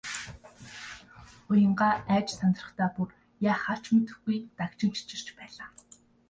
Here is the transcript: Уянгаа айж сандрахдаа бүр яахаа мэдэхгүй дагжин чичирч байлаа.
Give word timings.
Уянгаа 1.49 1.93
айж 2.13 2.27
сандрахдаа 2.39 2.89
бүр 2.95 3.09
яахаа 3.51 3.77
мэдэхгүй 3.93 4.37
дагжин 4.57 4.91
чичирч 4.95 5.27
байлаа. 5.37 5.69